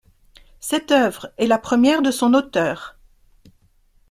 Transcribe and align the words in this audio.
Cette 0.59 0.89
œuvre 0.91 1.31
est 1.37 1.45
la 1.45 1.59
première 1.59 2.01
de 2.01 2.09
son 2.09 2.33
auteur. 2.33 2.97